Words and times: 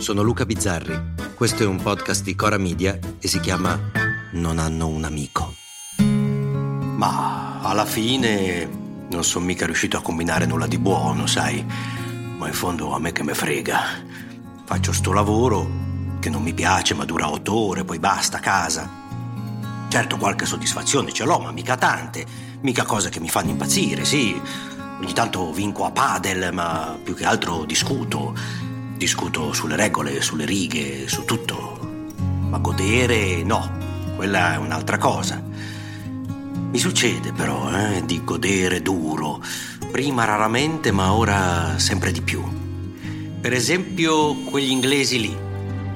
sono 0.00 0.22
Luca 0.22 0.46
Bizzarri. 0.46 0.98
Questo 1.34 1.62
è 1.62 1.66
un 1.66 1.80
podcast 1.80 2.22
di 2.22 2.34
Cora 2.34 2.56
Media 2.56 2.98
e 3.18 3.28
si 3.28 3.38
chiama 3.38 3.78
Non 4.32 4.58
hanno 4.58 4.88
un 4.88 5.04
amico. 5.04 5.54
Ma 5.98 7.60
alla 7.60 7.84
fine 7.84 8.68
non 9.10 9.22
sono 9.24 9.44
mica 9.44 9.66
riuscito 9.66 9.98
a 9.98 10.02
combinare 10.02 10.46
nulla 10.46 10.66
di 10.66 10.78
buono, 10.78 11.26
sai? 11.26 11.64
Ma 12.38 12.46
in 12.46 12.54
fondo 12.54 12.94
a 12.94 12.98
me 12.98 13.12
che 13.12 13.22
me 13.22 13.34
frega. 13.34 13.80
Faccio 14.64 14.92
sto 14.92 15.12
lavoro 15.12 15.68
che 16.18 16.30
non 16.30 16.42
mi 16.42 16.54
piace, 16.54 16.94
ma 16.94 17.04
dura 17.04 17.30
otto 17.30 17.54
ore, 17.54 17.84
poi 17.84 17.98
basta, 17.98 18.38
a 18.38 18.40
casa. 18.40 18.88
Certo, 19.88 20.16
qualche 20.16 20.46
soddisfazione 20.46 21.12
ce 21.12 21.24
l'ho, 21.24 21.40
ma 21.40 21.52
mica 21.52 21.76
tante. 21.76 22.24
Mica 22.62 22.84
cose 22.84 23.10
che 23.10 23.20
mi 23.20 23.28
fanno 23.28 23.50
impazzire, 23.50 24.06
sì. 24.06 24.40
Ogni 24.98 25.12
tanto 25.12 25.52
vinco 25.52 25.84
a 25.84 25.90
padel, 25.90 26.54
ma 26.54 26.98
più 27.02 27.14
che 27.14 27.26
altro 27.26 27.64
discuto 27.64 28.34
Discuto 29.00 29.54
sulle 29.54 29.76
regole, 29.76 30.20
sulle 30.20 30.44
righe, 30.44 31.08
su 31.08 31.24
tutto. 31.24 31.78
Ma 32.50 32.58
godere 32.58 33.42
no, 33.42 33.78
quella 34.14 34.52
è 34.52 34.56
un'altra 34.58 34.98
cosa. 34.98 35.42
Mi 36.70 36.78
succede 36.78 37.32
però 37.32 37.70
eh, 37.72 38.02
di 38.04 38.22
godere 38.22 38.82
duro, 38.82 39.42
prima 39.90 40.26
raramente 40.26 40.92
ma 40.92 41.14
ora 41.14 41.78
sempre 41.78 42.12
di 42.12 42.20
più. 42.20 42.44
Per 43.40 43.54
esempio 43.54 44.34
quegli 44.34 44.70
inglesi 44.70 45.18
lì, 45.18 45.34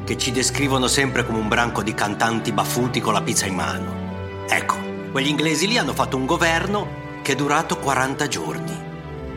che 0.05 0.17
ci 0.17 0.31
descrivono 0.31 0.87
sempre 0.87 1.27
come 1.27 1.41
un 1.41 1.49
branco 1.49 1.83
di 1.83 1.93
cantanti 1.93 2.53
baffuti 2.53 3.03
con 3.03 3.13
la 3.13 3.21
pizza 3.21 3.45
in 3.45 3.55
mano. 3.55 4.47
Ecco, 4.49 4.77
quegli 5.13 5.29
inglesi 5.29 5.67
lì 5.67 5.77
hanno 5.77 5.93
fatto 5.93 6.17
un 6.17 6.25
governo 6.25 7.21
che 7.21 7.33
è 7.33 7.37
durato 7.37 7.77
40 7.77 8.29
giorni. 8.29 8.83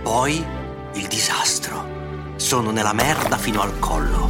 Poi 0.04 0.42
il 0.94 1.08
disastro 1.08 1.97
sono 2.38 2.72
nella 2.72 2.94
merda 2.94 3.38
fino 3.38 3.62
al 3.62 3.78
collo. 3.80 4.30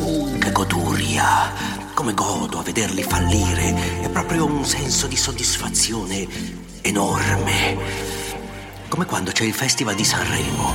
Uh, 0.00 0.38
che 0.38 0.52
goduria! 0.52 1.74
Come 1.94 2.12
godo 2.12 2.58
a 2.58 2.62
vederli 2.62 3.02
fallire. 3.02 4.02
È 4.02 4.10
proprio 4.10 4.44
un 4.44 4.64
senso 4.64 5.06
di 5.06 5.16
soddisfazione 5.16 6.26
enorme. 6.82 7.76
Come 8.88 9.06
quando 9.06 9.30
c'è 9.30 9.44
il 9.44 9.54
Festival 9.54 9.94
di 9.94 10.04
Sanremo. 10.04 10.74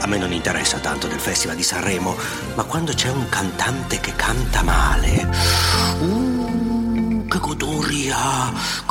A 0.00 0.06
me 0.06 0.18
non 0.18 0.32
interessa 0.32 0.78
tanto 0.78 1.06
del 1.06 1.20
Festival 1.20 1.56
di 1.56 1.62
Sanremo, 1.62 2.14
ma 2.54 2.64
quando 2.64 2.92
c'è 2.92 3.08
un 3.08 3.28
cantante 3.28 3.98
che 4.00 4.14
canta 4.14 4.62
male. 4.62 5.28
Uh! 6.00 6.37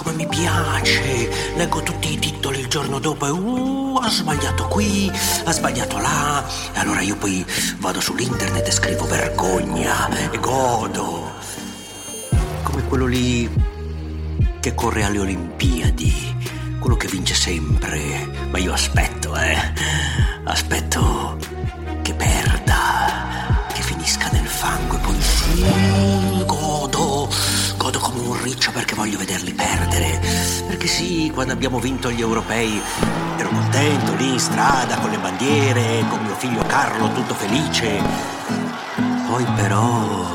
Come 0.07 0.23
mi 0.23 0.27
piace! 0.29 1.29
Leggo 1.57 1.83
tutti 1.83 2.13
i 2.13 2.17
titoli 2.17 2.61
il 2.61 2.67
giorno 2.67 2.97
dopo 2.97 3.25
e 3.25 3.29
uh, 3.29 3.99
ha 4.01 4.09
sbagliato 4.09 4.65
qui, 4.69 5.11
ha 5.43 5.51
sbagliato 5.51 5.97
là. 5.97 6.45
E 6.71 6.79
allora 6.79 7.01
io 7.01 7.17
poi 7.17 7.45
vado 7.79 7.99
sull'internet 7.99 8.65
e 8.65 8.71
scrivo 8.71 9.05
vergogna 9.05 10.07
e 10.31 10.39
godo. 10.39 11.33
Come 12.63 12.85
quello 12.87 13.05
lì 13.05 13.51
che 14.61 14.73
corre 14.73 15.03
alle 15.03 15.19
Olimpiadi, 15.19 16.37
quello 16.79 16.95
che 16.95 17.09
vince 17.09 17.33
sempre. 17.33 18.29
Ma 18.49 18.59
io 18.59 18.71
aspetto, 18.71 19.35
eh. 19.35 19.57
Aspetto 20.45 21.56
voglio 28.97 29.19
vederli 29.19 29.53
perdere. 29.53 30.19
Perché 30.67 30.87
sì, 30.87 31.29
quando 31.31 31.53
abbiamo 31.53 31.79
vinto 31.79 32.11
gli 32.11 32.19
europei 32.19 32.81
ero 33.37 33.49
contento 33.49 34.15
lì 34.15 34.33
in 34.33 34.39
strada 34.39 34.97
con 34.97 35.11
le 35.11 35.19
bandiere, 35.19 36.03
con 36.09 36.23
mio 36.23 36.35
figlio 36.35 36.63
Carlo 36.65 37.11
tutto 37.11 37.35
felice. 37.35 38.01
Poi 39.27 39.45
però 39.55 40.25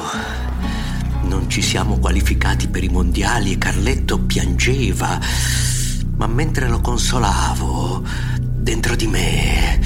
non 1.22 1.50
ci 1.50 1.60
siamo 1.60 1.98
qualificati 1.98 2.68
per 2.68 2.84
i 2.84 2.88
mondiali 2.88 3.52
e 3.52 3.58
Carletto 3.58 4.20
piangeva. 4.20 5.18
Ma 6.16 6.28
mentre 6.28 6.68
lo 6.68 6.80
consolavo, 6.80 8.04
dentro 8.38 8.94
di 8.94 9.08
me 9.08 9.80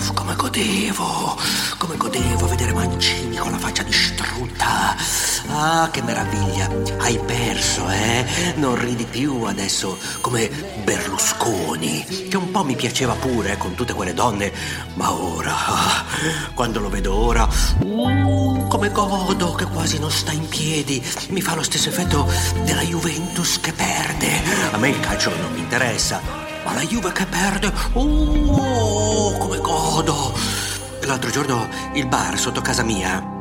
godevo, 0.00 0.12
come 0.14 0.34
godevo 0.34 1.36
Ah, 5.62 5.90
che 5.90 6.00
meraviglia! 6.00 6.70
Hai 6.96 7.18
perso, 7.18 7.86
eh? 7.90 8.54
Non 8.56 8.76
ridi 8.76 9.04
più 9.04 9.42
adesso 9.42 9.98
come 10.22 10.48
Berlusconi, 10.82 12.26
che 12.30 12.36
un 12.38 12.50
po' 12.50 12.64
mi 12.64 12.74
piaceva 12.74 13.12
pure 13.12 13.52
eh, 13.52 13.56
con 13.58 13.74
tutte 13.74 13.92
quelle 13.92 14.14
donne, 14.14 14.50
ma 14.94 15.12
ora, 15.12 15.52
ah, 15.52 16.04
quando 16.54 16.80
lo 16.80 16.88
vedo 16.88 17.14
ora, 17.14 17.46
uh, 17.80 18.68
come 18.68 18.90
godo 18.90 19.52
che 19.52 19.66
quasi 19.66 19.98
non 19.98 20.10
sta 20.10 20.32
in 20.32 20.48
piedi. 20.48 21.04
Mi 21.28 21.42
fa 21.42 21.54
lo 21.54 21.62
stesso 21.62 21.90
effetto 21.90 22.26
della 22.64 22.80
Juventus 22.80 23.60
che 23.60 23.74
perde. 23.74 24.40
A 24.70 24.78
me 24.78 24.88
il 24.88 25.00
calcio 25.00 25.28
non 25.28 25.52
mi 25.52 25.58
interessa, 25.58 26.22
ma 26.64 26.72
la 26.72 26.86
Juve 26.86 27.12
che 27.12 27.26
perde, 27.26 27.70
oh, 27.92 29.36
come 29.36 29.58
godo! 29.58 30.32
L'altro 31.02 31.30
giorno 31.30 31.68
il 31.92 32.06
bar 32.06 32.38
sotto 32.38 32.62
casa 32.62 32.82
mia, 32.82 33.39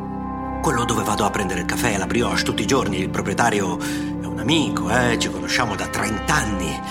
quello 0.62 0.84
dove 0.84 1.04
vado 1.04 1.26
a 1.26 1.30
prendere 1.30 1.62
il 1.62 1.66
caffè 1.66 1.94
e 1.94 1.98
la 1.98 2.06
brioche 2.06 2.44
tutti 2.44 2.64
i 2.64 2.68
giorni, 2.68 3.00
il 3.00 3.10
proprietario 3.10 3.80
è 3.80 4.26
un 4.26 4.40
amico, 4.40 4.90
eh, 4.90 5.18
ci 5.20 5.30
conosciamo 5.30 5.76
da 5.76 5.88
30 5.88 6.34
anni. 6.34 6.82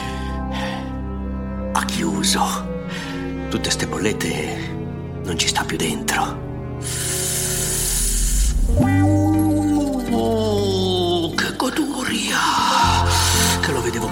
Ha 1.73 1.85
chiuso. 1.85 2.77
Tutte 3.49 3.71
ste 3.71 3.87
bollette 3.87 4.77
non 5.25 5.39
ci 5.39 5.49
sta 5.49 5.65
più 5.65 5.77
dentro. 5.77 6.38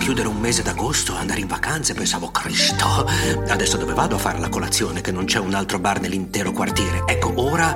Chiudere 0.06 0.28
un 0.28 0.38
mese 0.38 0.62
d'agosto, 0.62 1.16
andare 1.16 1.40
in 1.40 1.48
vacanze, 1.48 1.92
pensavo, 1.92 2.30
Cristo, 2.30 3.08
adesso 3.48 3.76
dove 3.76 3.92
vado 3.92 4.14
a 4.14 4.18
fare 4.18 4.38
la 4.38 4.48
colazione 4.48 5.00
che 5.00 5.10
non 5.10 5.24
c'è 5.24 5.40
un 5.40 5.52
altro 5.52 5.80
bar 5.80 5.98
nell'intero 5.98 6.52
quartiere? 6.52 7.02
Ecco, 7.08 7.32
ora, 7.34 7.74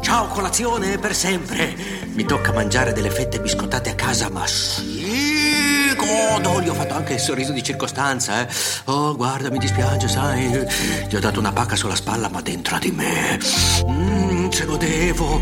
ciao 0.00 0.26
colazione 0.26 0.98
per 0.98 1.14
sempre. 1.14 1.76
Mi 2.14 2.24
tocca 2.24 2.50
mangiare 2.50 2.92
delle 2.92 3.10
fette 3.10 3.38
biscottate 3.38 3.90
a 3.90 3.94
casa, 3.94 4.28
ma 4.28 4.44
sì, 4.44 5.94
godo, 5.94 6.60
gli 6.60 6.68
ho 6.68 6.74
fatto 6.74 6.94
anche 6.94 7.12
il 7.12 7.20
sorriso 7.20 7.52
di 7.52 7.62
circostanza, 7.62 8.40
eh. 8.40 8.52
Oh, 8.86 9.14
guarda, 9.14 9.48
mi 9.48 9.58
dispiace, 9.58 10.08
sai, 10.08 10.66
gli 11.08 11.14
ho 11.14 11.20
dato 11.20 11.38
una 11.38 11.52
pacca 11.52 11.76
sulla 11.76 11.94
spalla, 11.94 12.28
ma 12.28 12.40
dentro 12.40 12.76
di 12.80 12.90
me, 12.90 13.38
mmm, 13.86 14.48
se 14.48 14.64
godevo. 14.64 15.40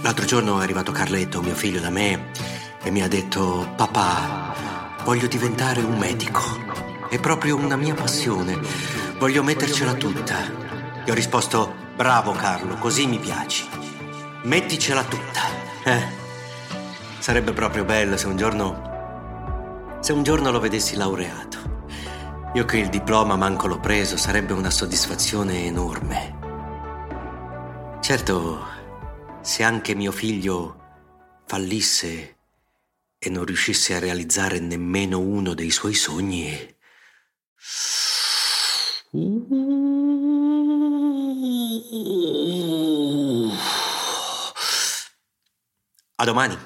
L'altro 0.00 0.24
giorno 0.24 0.58
è 0.60 0.62
arrivato 0.62 0.90
Carletto, 0.90 1.42
mio 1.42 1.54
figlio, 1.54 1.80
da 1.80 1.90
me 1.90 2.30
e 2.82 2.90
mi 2.90 3.02
ha 3.02 3.08
detto, 3.08 3.72
papà, 3.76 4.73
Voglio 5.04 5.26
diventare 5.26 5.82
un 5.82 5.98
medico. 5.98 6.40
È 7.10 7.20
proprio 7.20 7.56
una 7.56 7.76
mia 7.76 7.92
passione. 7.92 8.58
Voglio 9.18 9.42
mettercela 9.42 9.92
tutta. 9.92 10.36
Gli 11.04 11.10
ho 11.10 11.14
risposto, 11.14 11.74
bravo 11.94 12.32
Carlo, 12.32 12.76
così 12.76 13.06
mi 13.06 13.18
piaci. 13.18 13.68
Metticela 14.44 15.04
tutta. 15.04 15.40
Eh? 15.84 16.02
Sarebbe 17.18 17.52
proprio 17.52 17.84
bello 17.84 18.16
se 18.16 18.26
un 18.26 18.36
giorno... 18.38 19.98
Se 20.00 20.14
un 20.14 20.22
giorno 20.22 20.50
lo 20.50 20.58
vedessi 20.58 20.96
laureato. 20.96 21.58
Io 22.54 22.64
che 22.64 22.78
il 22.78 22.88
diploma 22.88 23.36
manco 23.36 23.66
l'ho 23.66 23.80
preso, 23.80 24.16
sarebbe 24.16 24.54
una 24.54 24.70
soddisfazione 24.70 25.66
enorme. 25.66 26.38
Certo, 28.00 28.66
se 29.42 29.62
anche 29.62 29.94
mio 29.94 30.12
figlio 30.12 30.76
fallisse 31.46 32.33
e 33.24 33.30
non 33.30 33.46
riuscisse 33.46 33.94
a 33.94 33.98
realizzare 33.98 34.60
nemmeno 34.60 35.18
uno 35.18 35.54
dei 35.54 35.70
suoi 35.70 35.94
sogni. 35.94 36.76
A 46.16 46.24
domani. 46.24 46.56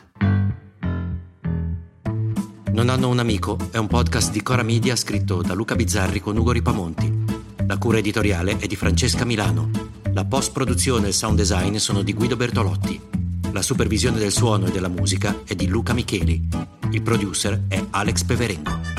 Non 2.73 2.89
hanno 2.89 3.09
un 3.09 3.19
amico 3.21 3.57
è 3.71 3.77
un 3.77 3.87
podcast 3.87 4.33
di 4.33 4.43
Cora 4.43 4.63
Media 4.63 4.97
scritto 4.97 5.43
da 5.43 5.55
Luca 5.55 5.77
Bizzarri 5.77 6.21
con 6.21 6.37
Ugo 6.37 6.51
Ripamonti. 6.51 7.25
La 7.67 7.79
cura 7.79 7.99
editoriale 7.99 8.57
è 8.59 8.67
di 8.67 8.77
Francesca 8.77 9.25
Milano. 9.25 9.71
La 10.13 10.25
post-produzione 10.25 11.07
e 11.07 11.09
il 11.09 11.15
sound 11.15 11.37
design 11.37 11.77
sono 11.77 12.03
di 12.03 12.15
Guido 12.15 12.35
Bertolotti. 12.35 13.18
La 13.53 13.63
supervisione 13.63 14.19
del 14.19 14.31
suono 14.31 14.67
e 14.67 14.71
della 14.71 14.89
musica 14.89 15.43
è 15.45 15.55
di 15.55 15.67
Luca 15.67 15.93
Micheli. 15.93 16.49
Il 16.91 17.03
producer 17.03 17.65
è 17.69 17.83
Alex 17.91 18.25
Peverengo. 18.25 18.98